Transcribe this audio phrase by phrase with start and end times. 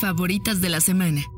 [0.00, 1.33] Favoritas de la semana.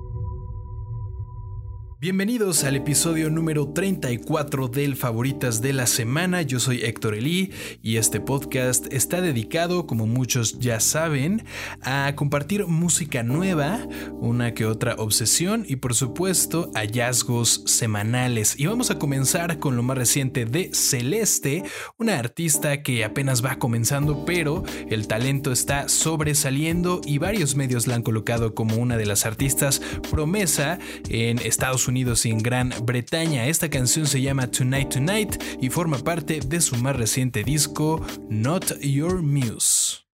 [2.06, 6.42] Bienvenidos al episodio número 34 del Favoritas de la Semana.
[6.42, 7.50] Yo soy Héctor Elí
[7.82, 11.42] y este podcast está dedicado, como muchos ya saben,
[11.82, 13.88] a compartir música nueva,
[14.20, 18.54] una que otra obsesión y por supuesto hallazgos semanales.
[18.56, 21.64] Y vamos a comenzar con lo más reciente de Celeste,
[21.98, 27.96] una artista que apenas va comenzando, pero el talento está sobresaliendo y varios medios la
[27.96, 30.78] han colocado como una de las artistas promesa
[31.08, 33.46] en Estados Unidos y en Gran Bretaña.
[33.46, 38.78] Esta canción se llama Tonight Tonight y forma parte de su más reciente disco Not
[38.80, 40.04] Your Muse.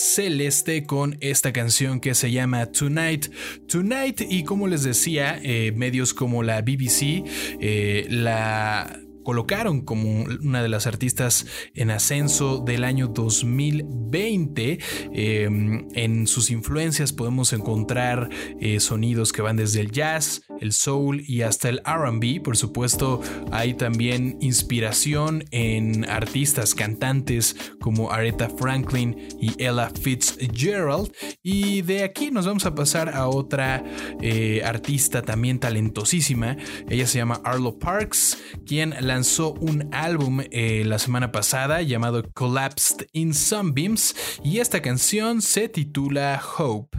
[0.00, 3.26] Celeste con esta canción que se llama Tonight.
[3.68, 7.22] Tonight y como les decía, eh, medios como la BBC
[7.60, 14.78] eh, la colocaron como una de las artistas en ascenso del año 2020.
[15.12, 18.28] Em, en sus influencias podemos encontrar
[18.60, 22.42] eh, sonidos que van desde el jazz, el soul y hasta el RB.
[22.42, 23.20] Por supuesto,
[23.50, 31.12] hay también inspiración en artistas, cantantes como Aretha Franklin y Ella Fitzgerald.
[31.42, 33.84] Y de aquí nos vamos a pasar a otra
[34.20, 36.56] eh, artista también talentosísima.
[36.88, 42.22] Ella se llama Arlo Parks, quien la lanzó un álbum eh, la semana pasada llamado
[42.32, 44.14] Collapsed in Sunbeams
[44.44, 46.96] y esta canción se titula Hope.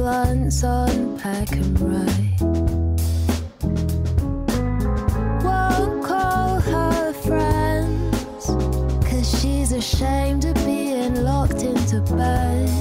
[0.00, 2.40] Blunts on pack and ride.
[5.44, 8.46] Won't call her friends,
[9.06, 12.79] cause she's ashamed of being locked into bed.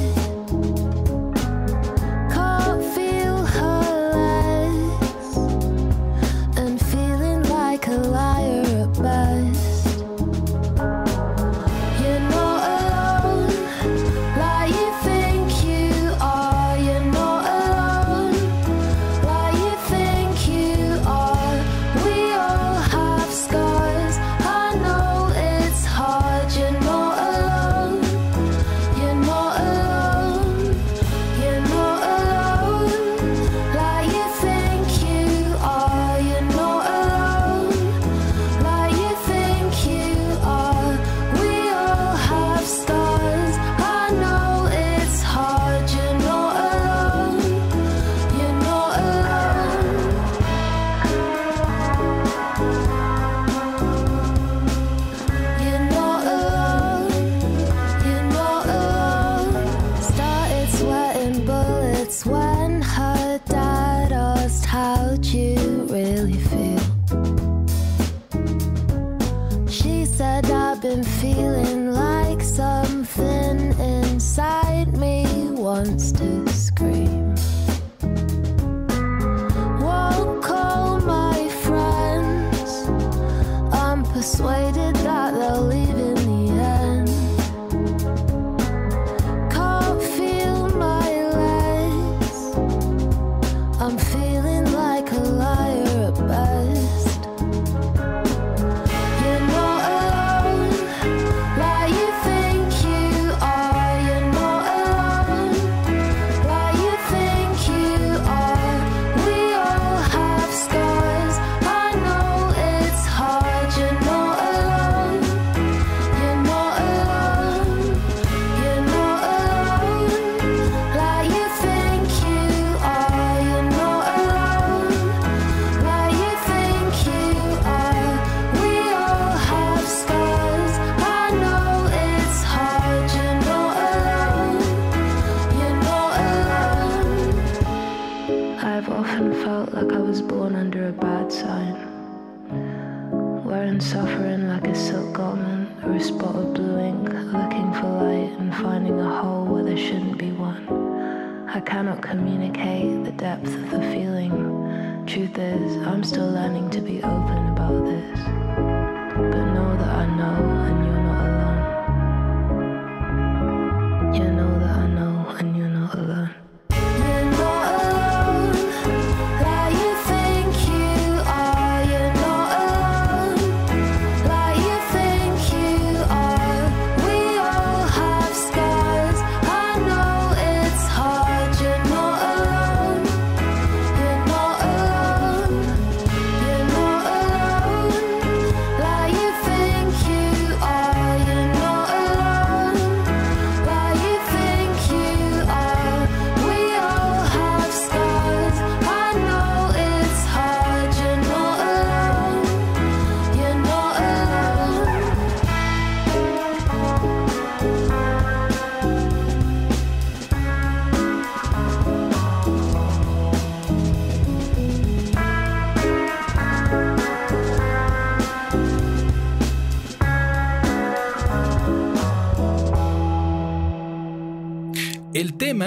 [151.59, 155.03] I cannot communicate the depth of the feeling.
[155.05, 158.17] Truth is, I'm still learning to be open about this.
[158.17, 160.39] But know that I know
[160.69, 160.88] and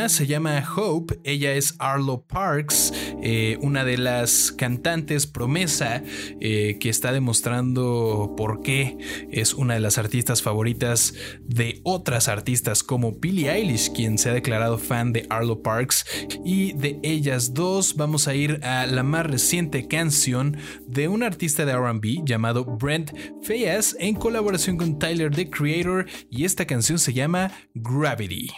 [0.09, 6.03] se llama Hope, ella es Arlo Parks, eh, una de las cantantes promesa
[6.41, 8.97] eh, que está demostrando por qué
[9.31, 14.33] es una de las artistas favoritas de otras artistas como Billie Eilish, quien se ha
[14.33, 16.05] declarado fan de Arlo Parks.
[16.45, 20.57] Y de ellas dos vamos a ir a la más reciente canción
[20.87, 26.45] de un artista de RB llamado Brent Fayas en colaboración con Tyler the Creator y
[26.45, 28.51] esta canción se llama Gravity.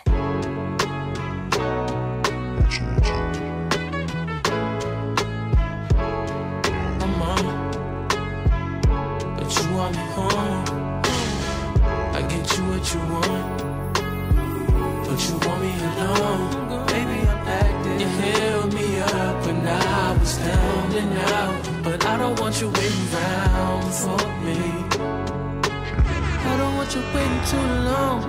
[20.94, 21.82] Down out.
[21.82, 24.58] But I don't want you waiting around for me.
[26.46, 28.20] I don't want you waiting too long.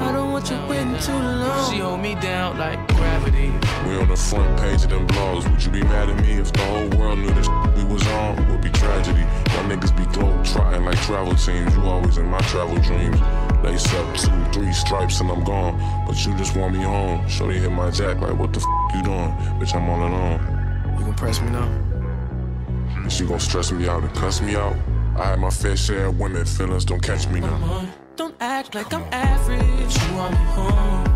[0.00, 1.70] I don't want you waiting too long.
[1.70, 3.52] She hold me down like gravity.
[3.86, 5.50] We on the front page of them blogs.
[5.50, 8.48] Would you be mad at me if the whole world knew this we was on?
[8.50, 9.24] Would be tragedy.
[9.54, 11.74] My niggas be globe trotting like travel teams.
[11.74, 13.20] You always in my travel dreams.
[13.64, 15.74] Lace up two, three stripes and I'm gone.
[16.06, 17.26] But you just want me home.
[17.26, 19.30] Shorty hit my jack like, what the f you doing?
[19.58, 20.38] Bitch, I'm all alone.
[20.98, 21.66] You gon' press me now?
[22.94, 24.76] And she gon' stress me out and cuss me out.
[25.16, 27.88] I had my fair share of women, feelings don't catch me now.
[28.16, 29.96] Don't act like I'm average.
[29.96, 31.13] You want me home.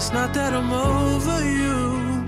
[0.00, 2.24] It's not that I'm over you,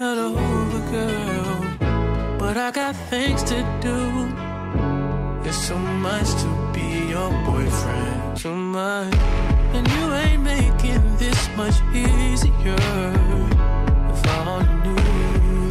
[0.00, 3.98] not over girl, but I got things to do.
[5.48, 9.14] It's so much to be your boyfriend, too much,
[9.72, 12.74] and you ain't making this much easier.
[14.12, 15.68] If I only knew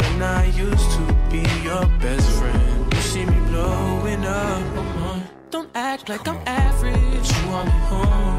[0.00, 5.22] when I used to be your best friend, you see me blowing up.
[5.50, 7.28] Don't act like I'm average.
[7.36, 8.29] You want me home.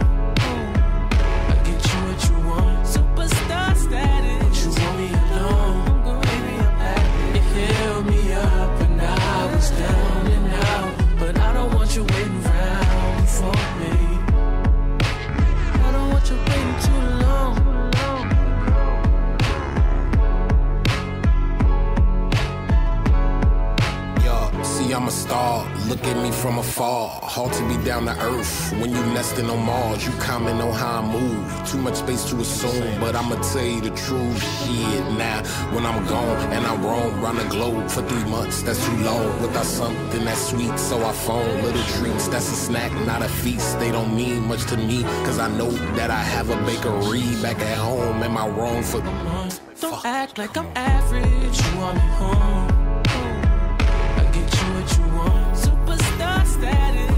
[25.92, 27.20] Look at me from afar.
[27.22, 28.72] Hard to be down to earth.
[28.80, 31.70] When you nesting on Mars, you comment on how I move.
[31.70, 34.42] Too much space to assume, but I'ma tell you the truth.
[34.64, 35.44] Shit, now
[35.74, 39.42] when I'm gone and I roam round the globe for three months, that's too long.
[39.42, 42.30] Without something that's sweet, so I phone little treats.
[42.30, 43.78] That's a snack, not a feast.
[43.78, 47.60] They don't mean much to me, cause I know that I have a bakery back
[47.60, 48.24] at home.
[48.24, 49.02] Am I wrong for
[49.82, 51.58] Don't act like I'm average.
[51.62, 52.71] You want me home.
[56.62, 57.11] Status.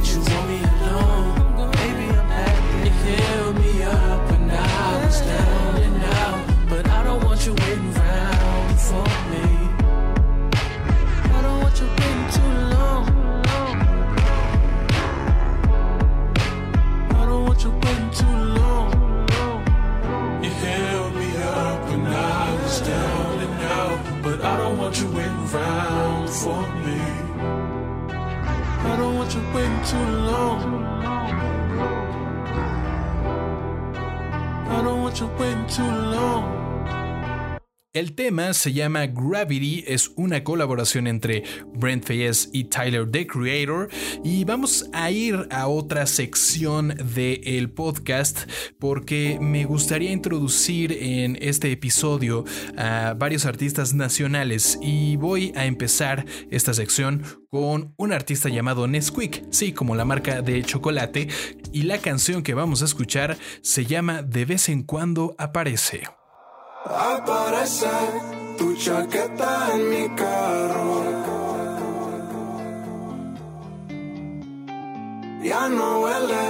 [38.53, 41.43] Se llama Gravity, es una colaboración entre
[41.75, 43.89] Brent Fayez y Tyler the Creator.
[44.23, 51.71] Y vamos a ir a otra sección del podcast porque me gustaría introducir en este
[51.71, 52.45] episodio
[52.77, 54.77] a varios artistas nacionales.
[54.81, 60.41] Y voy a empezar esta sección con un artista llamado Nesquik, sí, como la marca
[60.41, 61.27] de chocolate,
[61.71, 66.03] y la canción que vamos a escuchar se llama De vez en cuando aparece.
[66.85, 67.87] Aparece
[68.57, 71.03] tu chaqueta en mi carro.
[75.41, 76.45] Ya no huele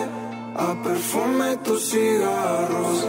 [0.56, 3.08] a perfume tus cigarros.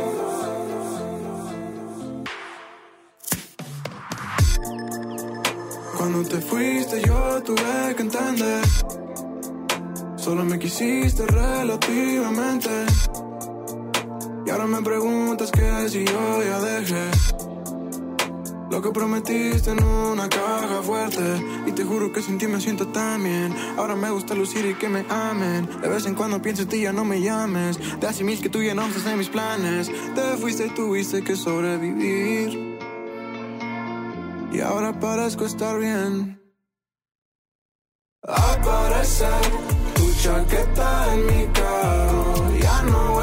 [5.96, 8.64] Cuando te fuiste yo tuve que entender.
[10.16, 12.70] Solo me quisiste relativamente.
[14.54, 17.10] Ahora me preguntas qué si yo ya dejé.
[18.70, 21.42] Lo que prometiste en una caja fuerte.
[21.66, 23.52] Y te juro que sin ti me siento tan bien.
[23.76, 25.68] Ahora me gusta lucir y que me amen.
[25.80, 27.80] De vez en cuando pienso en ti ya no me llames.
[28.06, 29.90] Hace mil que tú ya no estás en mis planes.
[30.14, 32.78] Te fuiste y tuviste que sobrevivir.
[34.52, 36.40] Y ahora parezco estar bien.
[38.22, 39.26] Aparece
[39.96, 42.58] tu chaqueta en mi carro.
[42.60, 43.13] Ya no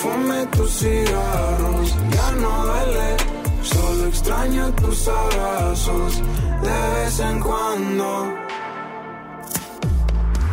[0.00, 3.16] perfume tus cigarros ya no duele,
[3.62, 6.22] solo extraño tus abrazos
[6.62, 8.34] de vez en cuando.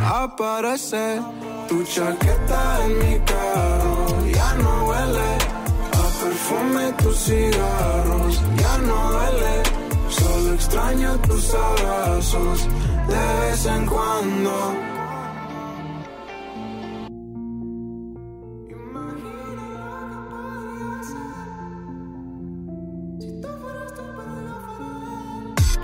[0.06, 1.22] Aparece
[1.70, 5.30] tu chaqueta en mi carro, ya no huele
[5.94, 9.64] a perfume tus cigarros, ya no duele,
[10.56, 12.68] extraño tus abrazos
[13.08, 14.97] de vez en cuando.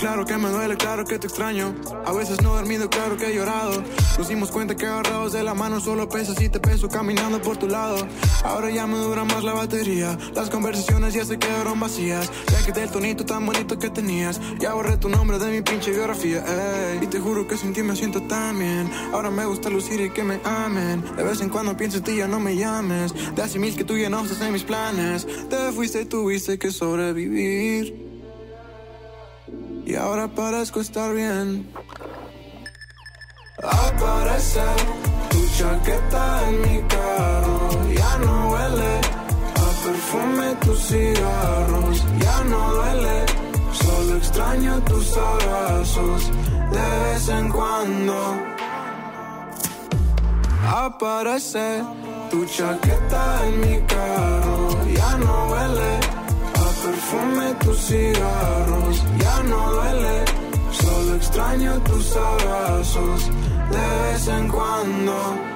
[0.03, 1.73] Claro que me duele, claro que te extraño.
[2.05, 3.81] A veces no he dormido, claro que he llorado.
[4.17, 7.55] Nos dimos cuenta que agarrados de la mano solo pesas y te peso caminando por
[7.55, 8.05] tu lado.
[8.43, 10.17] Ahora ya me dura más la batería.
[10.35, 12.29] Las conversaciones ya se quedaron vacías.
[12.51, 14.41] Ya que del tonito tan bonito que tenías.
[14.59, 16.43] Ya borré tu nombre de mi pinche biografía.
[16.45, 16.99] ey.
[17.01, 18.91] Y te juro que sin ti me siento tan bien.
[19.13, 21.01] Ahora me gusta lucir y que me amen.
[21.15, 23.13] De vez en cuando pienso en ti, ya no me llames.
[23.35, 25.25] De hace mil que tú ya no estás en mis planes.
[25.49, 28.02] Te fuiste y tuviste que sobrevivir.
[29.85, 31.69] Y ahora parezco estar bien.
[33.61, 34.61] Aparece
[35.29, 37.69] tu chaqueta en mi carro.
[37.93, 38.93] Ya no huele
[39.55, 42.03] a perfume tus cigarros.
[42.19, 43.25] Ya no duele.
[43.73, 46.31] Solo extraño tus abrazos
[46.71, 48.15] de vez en cuando.
[50.65, 51.83] Aparece
[52.31, 54.69] tu chaqueta en mi carro.
[54.95, 56.22] Ya no huele
[56.83, 59.03] perfume tus cigarros.
[59.19, 60.25] Ya no duele.
[60.71, 63.31] Solo extraño tus abrazos
[63.71, 65.52] de vez en cuando.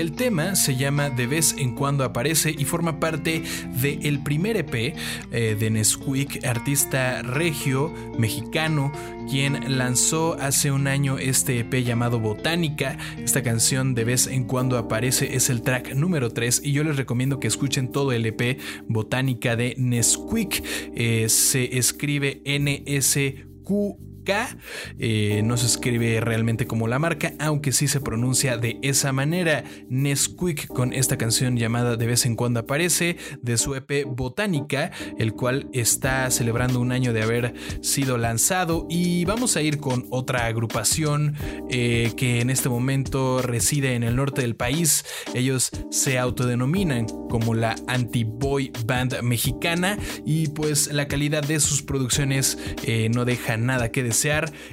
[0.00, 3.42] El tema se llama De vez en cuando aparece y forma parte
[3.82, 4.96] del primer EP
[5.30, 8.92] eh, de Nesquik, artista regio mexicano,
[9.28, 12.96] quien lanzó hace un año este EP llamado Botánica.
[13.18, 16.96] Esta canción De vez en cuando aparece es el track número 3 y yo les
[16.96, 20.64] recomiendo que escuchen todo el EP Botánica de Nesquik.
[20.94, 24.09] Eh, se escribe N-S-Q.
[24.98, 29.64] Eh, no se escribe realmente como la marca, aunque sí se pronuncia de esa manera.
[29.88, 35.32] Nesquik con esta canción llamada De vez en cuando aparece de su EP Botánica, el
[35.32, 38.86] cual está celebrando un año de haber sido lanzado.
[38.88, 41.34] Y vamos a ir con otra agrupación
[41.68, 45.04] eh, que en este momento reside en el norte del país.
[45.34, 52.58] Ellos se autodenominan como la anti-boy band mexicana y pues la calidad de sus producciones
[52.84, 54.02] eh, no deja nada que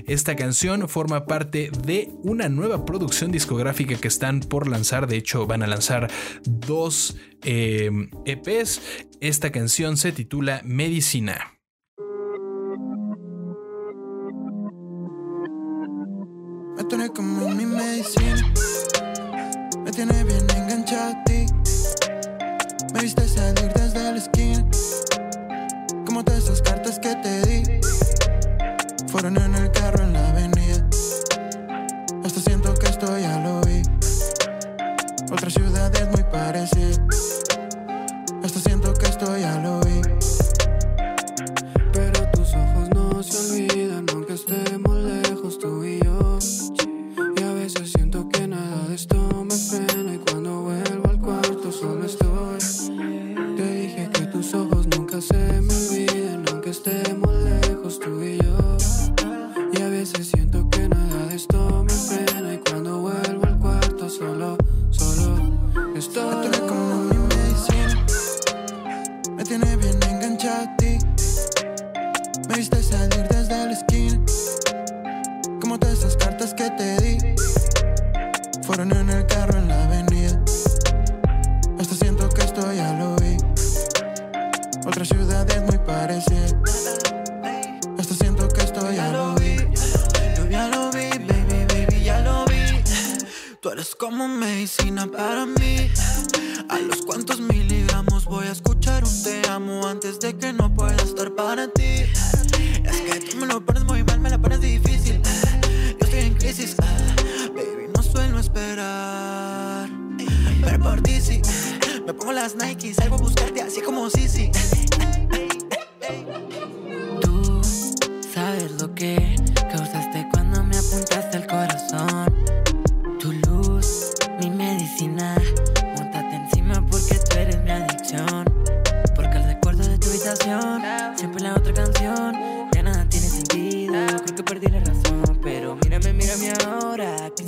[0.06, 5.08] Esta canción forma parte de una nueva producción discográfica que están por lanzar.
[5.08, 6.10] De hecho, van a lanzar
[6.44, 7.90] dos eh,
[8.26, 8.82] EPs.
[9.22, 11.57] Esta canción se titula Medicina.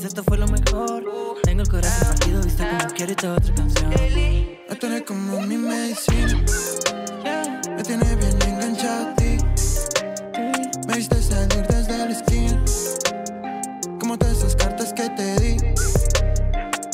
[0.09, 1.03] Esto fue lo mejor.
[1.43, 3.89] Tengo el corazón partido, visto como quiero esta otra canción.
[4.67, 6.43] Me tiene como mi medicina.
[7.75, 9.37] Me tiene bien enganchado a ti.
[10.87, 12.63] Me viste salir desde la esquina.
[13.99, 15.57] Como todas esas cartas que te di.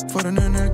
[0.08, 0.72] Fueron en el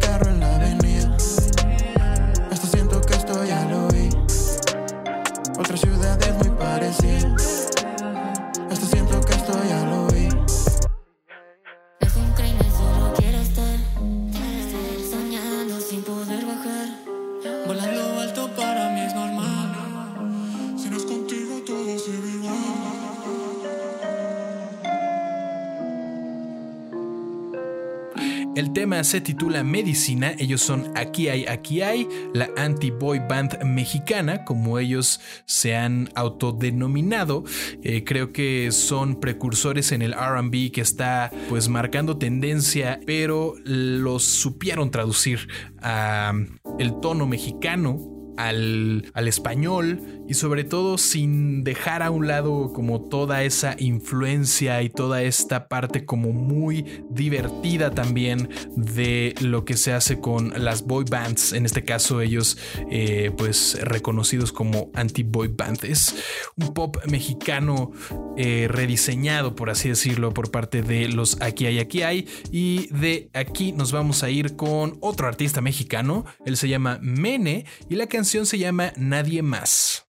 [29.03, 35.21] se titula Medicina, ellos son Aquí hay, aquí hay, la anti-boy band mexicana, como ellos
[35.47, 37.45] se han autodenominado.
[37.83, 44.25] Eh, creo que son precursores en el RB que está pues marcando tendencia, pero los
[44.25, 45.49] supieron traducir
[45.81, 46.33] a
[46.79, 50.01] el tono mexicano al, al, español
[50.33, 55.68] y sobre todo sin dejar a un lado como toda esa influencia y toda esta
[55.68, 61.66] parte como muy divertida también de lo que se hace con las boy bands, en
[61.66, 62.57] este caso ellos
[62.90, 66.14] eh, pues reconocidos como anti-boy bands.
[66.57, 67.90] Un pop mexicano
[68.38, 73.29] eh, rediseñado por así decirlo por parte de los Aquí hay, aquí hay y de
[73.35, 78.07] aquí nos vamos a ir con otro artista mexicano, él se llama Mene y la
[78.07, 80.07] canción se llama Nadie más.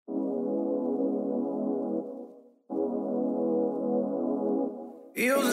[5.21, 5.50] Yo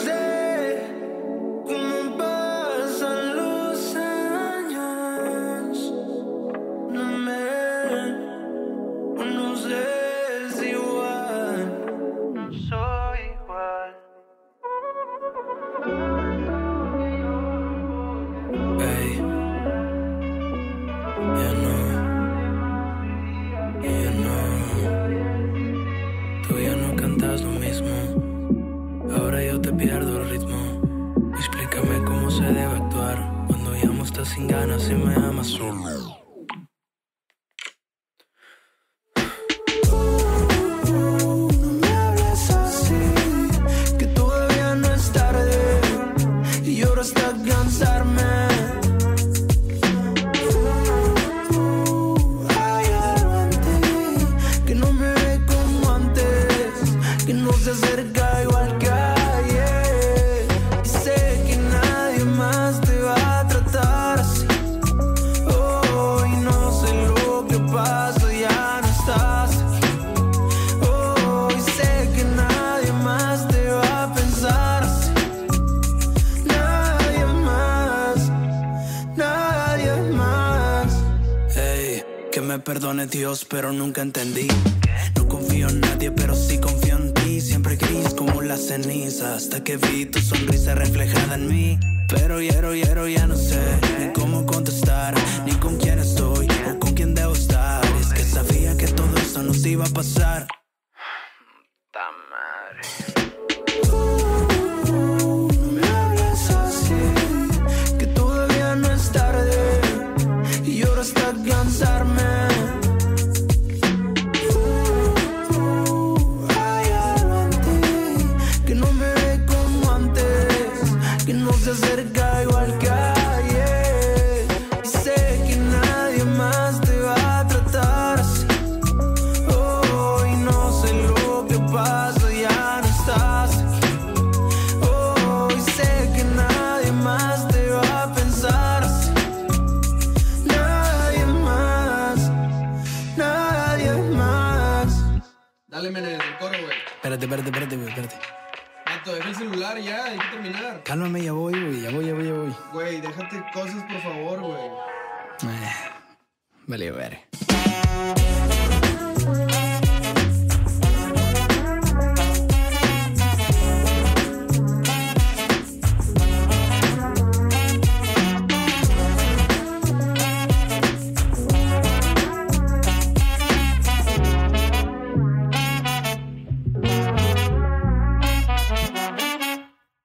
[84.19, 84.48] pero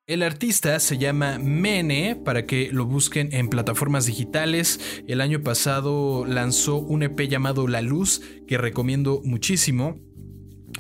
[0.07, 5.03] El artista se llama Mene para que lo busquen en plataformas digitales.
[5.09, 9.99] El año pasado lanzó un EP llamado La Luz que recomiendo muchísimo.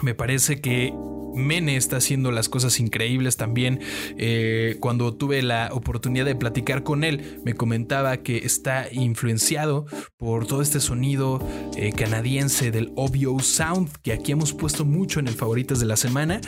[0.03, 0.93] Me parece que
[1.35, 3.81] Mene está haciendo las cosas increíbles también.
[4.17, 10.47] Eh, cuando tuve la oportunidad de platicar con él, me comentaba que está influenciado por
[10.47, 11.41] todo este sonido
[11.77, 15.97] eh, canadiense del Obvio Sound, que aquí hemos puesto mucho en el favoritas de la
[15.97, 16.41] semana.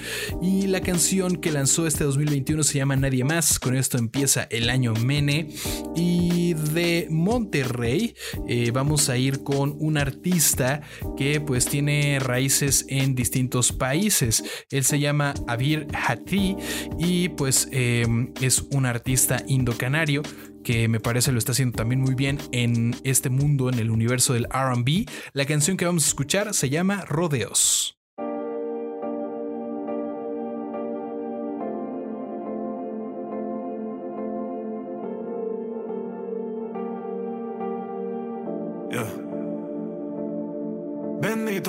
[0.42, 3.58] Y la canción que lanzó este 2021 se llama Nadie Más.
[3.58, 5.48] Con esto empieza el año Mene.
[5.94, 8.14] Y de Monterrey
[8.48, 10.82] eh, vamos a ir con un artista
[11.16, 14.44] que pues tiene raíces en distintos países.
[14.76, 16.56] Él se llama Abir Hati
[16.98, 18.06] y pues eh,
[18.40, 20.22] es un artista indocanario
[20.64, 24.32] que me parece lo está haciendo también muy bien en este mundo, en el universo
[24.32, 25.08] del RB.
[25.32, 27.95] La canción que vamos a escuchar se llama Rodeos.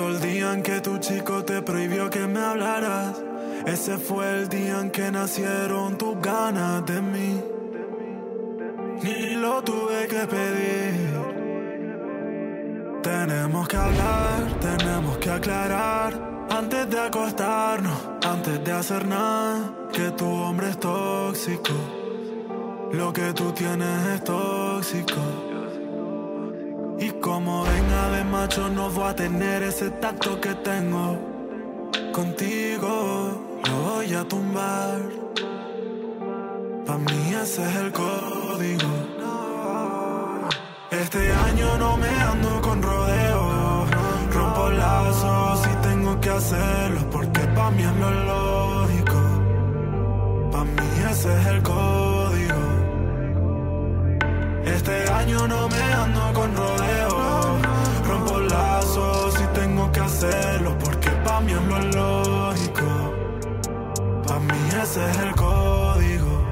[0.08, 3.22] El día en que tu chico te prohibió que me hablaras.
[3.66, 7.42] Ese fue el día en que nacieron tus ganas de mí.
[9.02, 11.28] Ni lo tuve que pedir.
[13.02, 16.46] Tenemos que hablar, tenemos que aclarar.
[16.50, 21.74] Antes de acostarnos, antes de hacer nada, que tu hombre es tóxico.
[22.92, 25.47] Lo que tú tienes es tóxico.
[28.46, 31.18] No voy a tener ese tacto que tengo
[32.12, 33.60] contigo.
[33.66, 35.00] Lo voy a tumbar.
[36.86, 38.90] Pa' mí ese es el código.
[40.90, 43.86] Este año no me ando con rodeo.
[44.32, 49.20] Rompo lazos y tengo que hacerlo porque pa' mí es lo lógico.
[50.52, 52.62] Pa' mí ese es el código.
[54.64, 56.67] Este año no me ando con rodeo.
[61.46, 63.14] Lo lógico.
[64.26, 66.44] Pa' mí ese es el código.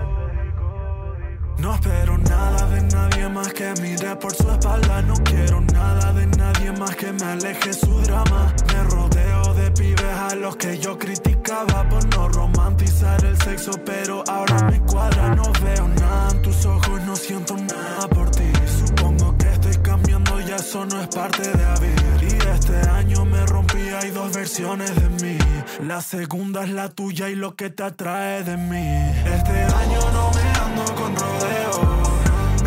[1.59, 5.03] No espero nada de nadie más que mire por su espalda.
[5.03, 8.55] No quiero nada de nadie más que me aleje su drama.
[8.73, 14.23] Me rodeo de pibes a los que yo criticaba por no romantizar el sexo, pero
[14.29, 15.35] ahora me cuadra.
[15.35, 18.53] No veo nada en tus ojos, no siento nada por ti.
[18.87, 22.16] Supongo que estoy cambiando, ya eso no es parte de vivir.
[22.16, 22.16] Y
[22.57, 25.39] este año me rompí, hay dos versiones de mí.
[25.87, 28.89] La segunda es la tuya y lo que te atrae de mí.
[29.25, 31.75] Este año no me ando con rodeo.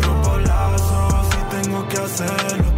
[0.02, 2.69] Rompo lazos y tengo que hacerlo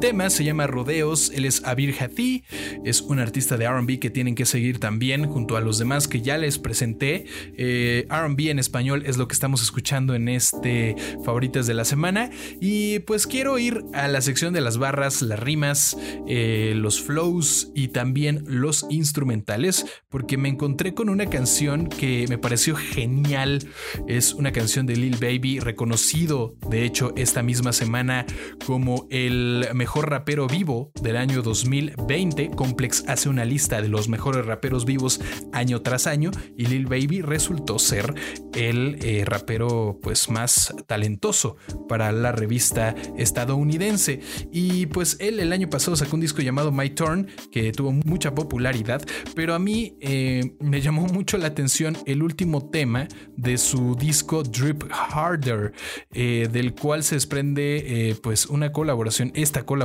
[0.00, 2.42] Tema se llama Rodeos, él es Abir Hathi,
[2.86, 6.22] es un artista de RB que tienen que seguir también junto a los demás que
[6.22, 7.26] ya les presenté.
[7.58, 12.30] Eh, RB en español es lo que estamos escuchando en este Favoritas de la Semana.
[12.62, 17.70] Y pues quiero ir a la sección de las barras, las rimas, eh, los flows
[17.74, 23.68] y también los instrumentales, porque me encontré con una canción que me pareció genial.
[24.08, 28.24] Es una canción de Lil Baby, reconocido de hecho esta misma semana
[28.64, 32.50] como el mejor rapero vivo del año 2020.
[32.50, 35.20] Complex hace una lista de los mejores raperos vivos
[35.52, 38.14] año tras año y Lil Baby resultó ser
[38.54, 41.56] el eh, rapero pues más talentoso
[41.88, 44.20] para la revista estadounidense.
[44.52, 48.34] Y pues él el año pasado sacó un disco llamado My Turn que tuvo mucha
[48.34, 49.02] popularidad,
[49.34, 54.44] pero a mí eh, me llamó mucho la atención el último tema de su disco
[54.44, 55.72] Drip Harder,
[56.12, 59.79] eh, del cual se desprende pues una colaboración, esta colaboración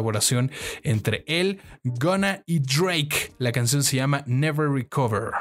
[0.84, 3.34] entre él, Gunna y Drake.
[3.38, 5.32] La canción se llama Never Recover.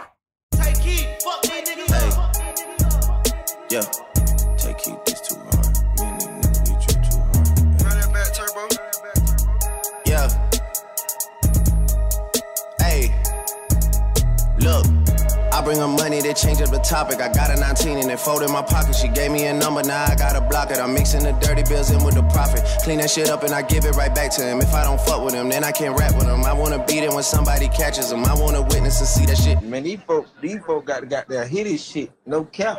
[15.64, 17.20] Bring her money, they change up the topic.
[17.20, 18.94] I got a 19 and it folded in my pocket.
[18.94, 20.78] She gave me a number, now I gotta block it.
[20.78, 22.62] I'm mixing the dirty bills in with the profit.
[22.82, 24.60] Clean that shit up and I give it right back to him.
[24.60, 26.44] If I don't fuck with him, then I can't rap with him.
[26.44, 28.24] I wanna beat him when somebody catches him.
[28.24, 29.62] I wanna witness and see that shit.
[29.62, 32.12] Man, these folk, these folk got got their hit his shit.
[32.26, 32.78] No cap.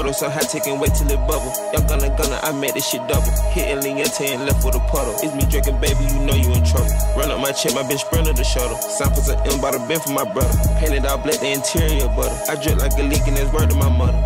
[0.00, 1.52] portal, so high take and wait till it bubble.
[1.72, 3.30] Young gunner, gunner, I made this shit double.
[3.52, 5.14] Hitting Leonte and left with a puddle.
[5.20, 6.88] It's me drinking, baby, you know you in trouble.
[7.16, 8.76] Run up my chip, my bitch sprinter the shuttle.
[8.80, 10.56] Samples of M by the bin for my brother.
[10.80, 12.36] Painted all black, the interior butter.
[12.48, 14.18] I drip like a leak and that's word to my mother.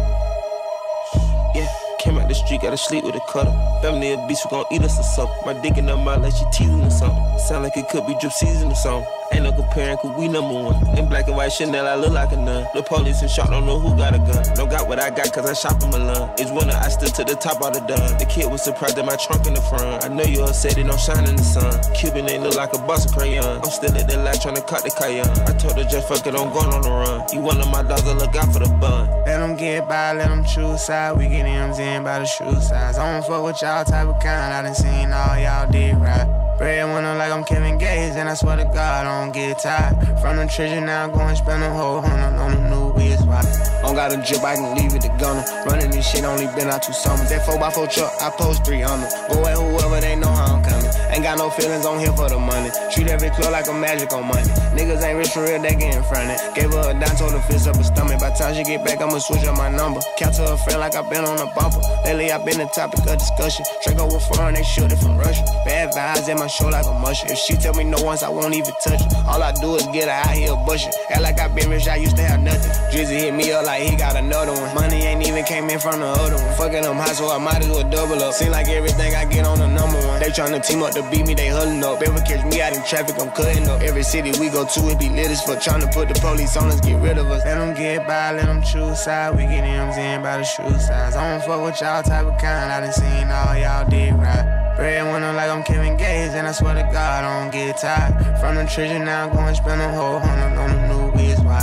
[1.55, 1.69] Yeah.
[1.99, 3.53] Came out the street, gotta sleep with a cutter.
[3.83, 5.37] Family a beast, we gon' eat us or something.
[5.47, 7.39] My dick in her mouth like she teasing or something.
[7.39, 9.09] Sound like it could be drip season or something.
[9.33, 10.99] Ain't no comparing, cause we number one.
[10.99, 12.67] In black and white Chanel, I look like a nun.
[12.75, 14.45] The police and shot, don't know who got a gun.
[14.55, 16.31] Don't got what I got, cause I shop in Milan.
[16.39, 18.19] It's winter, I stood to the top of the done.
[18.19, 20.05] The kid was surprised at my trunk in the front.
[20.05, 21.73] I know you upset, it don't shine in the sun.
[21.95, 23.61] Cuban ain't look like a box of crayon.
[23.65, 25.27] I'm still at the light trying to cut the cayenne.
[25.49, 27.27] I told her just fuck it, I'm going on the run.
[27.33, 29.09] You one of my dogs, I look out for the bun.
[29.27, 31.17] Let them get by, let them choose side.
[31.17, 32.99] We get M's in by the shoe size.
[32.99, 34.55] I don't fuck with y'all type of kind.
[34.55, 36.54] I done seen all y'all did right.
[36.59, 39.97] Breadwinner like I'm Kevin Gates, and I swear to God, I don't get tired.
[40.21, 43.23] From the treasure now, I go and spend a whole hundred on the new wheels.
[43.27, 43.43] Why?
[43.83, 45.45] Don't got a drip, I can leave it to gunner.
[45.67, 47.29] Running this shit, only been out two summers.
[47.29, 49.03] That 4x4 truck, I post three them.
[49.29, 50.91] Go at whoever, they know how I'm coming.
[51.11, 52.71] Ain't got no feelings on here for the money.
[52.95, 54.49] Treat every club like a magic on money.
[54.79, 56.55] Niggas ain't rich for real, they get in front of it.
[56.55, 58.21] Gave her a dime, told her fist up her stomach.
[58.21, 60.01] By time she get back, I'ma switch up my number.
[60.17, 61.83] Count to her friend like i been on a bumper.
[62.05, 63.67] Lately, I've been the topic of discussion.
[63.83, 65.45] Draco with foreign, they shoot it from Russia.
[65.67, 67.33] Bad vibes in my show like a mushroom.
[67.33, 69.23] If she tell me no once, I won't even touch her.
[69.27, 70.93] All I do is get her out here bushing.
[71.11, 72.71] Act like I been rich, I used to have nothing.
[72.93, 74.75] Drizzy hit me up like he got another one.
[74.75, 76.55] Money ain't even came in from the other one.
[76.55, 78.35] Fucking them high, so I might as well double up.
[78.35, 80.21] Seem like everything I get on the number one.
[80.21, 82.03] They tryna team up to beat me, they huddling up.
[82.03, 83.81] Ever catch me out in traffic, I'm cutting up.
[83.83, 85.59] Every city we go to, it be lit as fuck.
[85.59, 87.45] Tryna put the police on us, get rid of us.
[87.45, 89.37] Let them get by, let them choose side.
[89.37, 91.15] We get M's in by the shoe size.
[91.15, 92.73] I don't fuck with y'all type of kind.
[92.73, 94.64] I done seen all y'all did right.
[94.77, 98.39] Breadwinner like I'm Kevin Gates, and I swear to God, I don't get tired.
[98.41, 101.41] From the treasure now, go and spend a whole hundred on the new biz.
[101.41, 101.61] Why?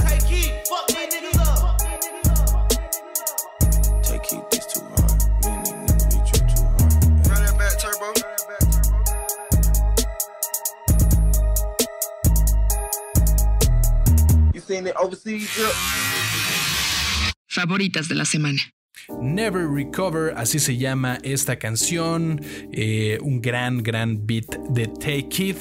[4.03, 5.11] Take keep this too hard.
[5.43, 6.93] Me and these niggas be drip too hard.
[7.27, 8.07] Run that back, turbo.
[14.53, 15.75] You seen it overseas drip?
[17.47, 18.61] Favoritas de la semana.
[19.21, 25.57] Never Recover, así se llama esta canción, eh, un gran, gran beat de Take It,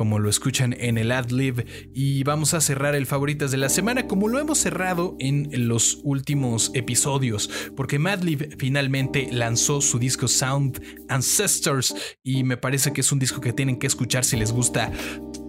[0.00, 1.66] como lo escuchan en el ad-lib.
[1.92, 6.00] Y vamos a cerrar el favoritas de la semana, como lo hemos cerrado en los
[6.04, 13.12] últimos episodios, porque Madlib finalmente lanzó su disco Sound Ancestors, y me parece que es
[13.12, 14.90] un disco que tienen que escuchar si les gusta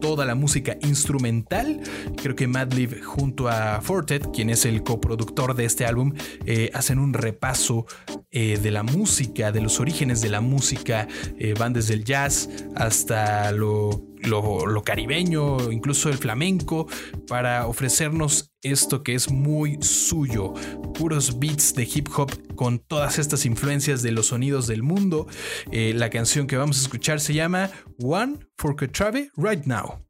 [0.02, 1.80] toda la música instrumental.
[2.22, 6.14] Creo que Madlib junto a Fortet, quien es el coproductor de este álbum,
[6.46, 7.86] eh, hacen un repaso
[8.32, 11.08] eh, de la música, de los orígenes de la música.
[11.40, 16.88] Eh, van desde el jazz hasta lo, lo, caribeño, incluso el flamenco,
[17.28, 20.54] para ofrecernos esto que es muy suyo.
[20.94, 25.28] Puros beats de hip hop con todas estas influencias de los sonidos del mundo.
[25.72, 30.06] Eh, la canción que vamos a escuchar se llama One for Katrave Right Now.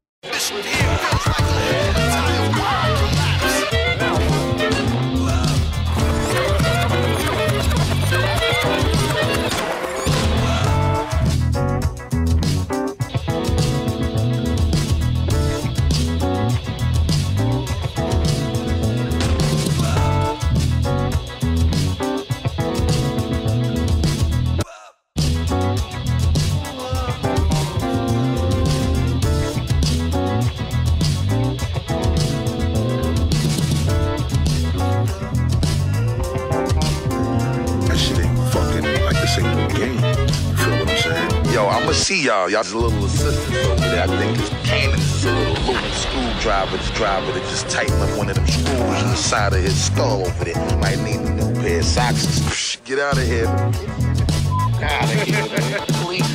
[42.42, 42.50] Y'all.
[42.50, 44.02] Y'all's little assistants over there.
[44.02, 46.76] I think it's Cannon's is a little loose screwdriver.
[46.76, 49.84] This driver to just tighten up one of them screws in the side of his
[49.84, 50.78] skull over there.
[50.78, 52.76] Might need a new pair of socks.
[52.84, 53.46] Get out of here.
[53.46, 55.80] Out of here, man.
[56.02, 56.31] Please.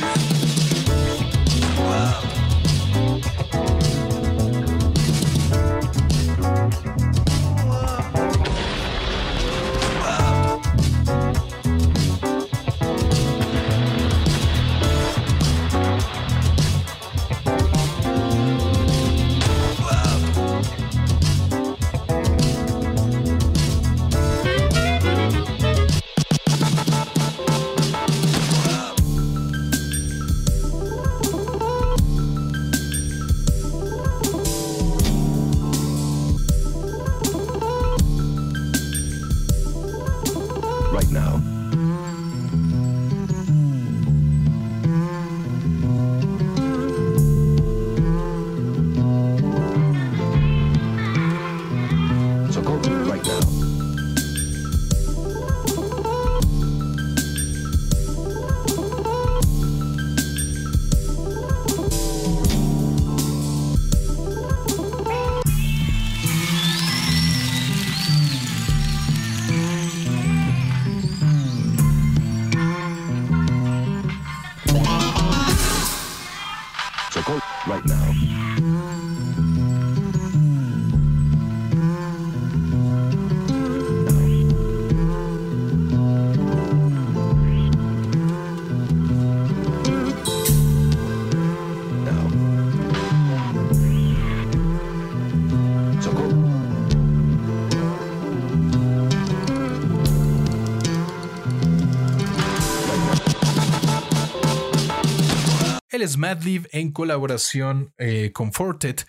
[106.18, 109.06] Madlib en colaboración eh, con Fortet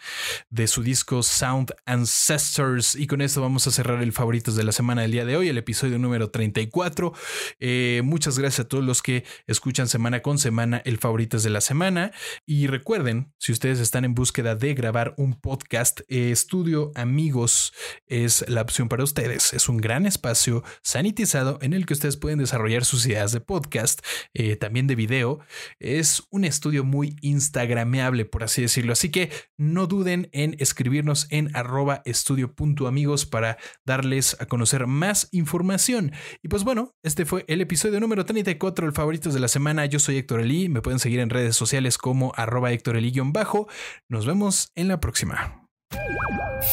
[0.49, 2.95] de su disco Sound Ancestors.
[2.95, 5.49] Y con esto vamos a cerrar el favoritos de la semana del día de hoy,
[5.49, 7.14] el episodio número 34.
[7.60, 11.62] Eh, muchas gracias a todos los que escuchan semana con semana el favoritos de la
[11.62, 12.12] semana.
[12.45, 17.74] Y recuerden, si ustedes están en búsqueda de grabar un podcast, eh, Estudio Amigos
[18.07, 19.53] es la opción para ustedes.
[19.53, 24.01] Es un gran espacio sanitizado en el que ustedes pueden desarrollar sus ideas de podcast,
[24.34, 25.39] eh, también de video.
[25.80, 28.91] Es un estudio muy instagrameable, por así decirlo.
[28.91, 36.11] Así que no duden en escribirnos en arroba estudio.amigos para darles a conocer más información.
[36.43, 39.85] Y pues bueno, este fue el episodio número 34, el favoritos de la semana.
[39.85, 43.69] Yo soy Héctor Elí, me pueden seguir en redes sociales como arroba Héctor Elí-bajo.
[44.09, 45.65] Nos vemos en la próxima.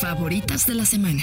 [0.00, 1.22] Favoritas de la semana.